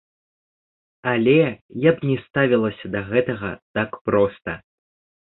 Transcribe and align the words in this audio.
Але 1.09 1.35
я 1.83 1.91
б 1.99 2.09
не 2.11 2.15
ставілася 2.23 2.85
да 2.95 3.01
гэтага 3.11 3.51
так 3.79 3.99
проста. 4.11 4.57